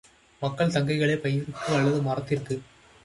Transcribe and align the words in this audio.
மக்கள் 0.41 0.71
தங்களைப் 0.71 1.23
பயிருக்கு 1.23 1.69
அல்லது 1.75 2.01
மரத்திற்கு 2.01 2.57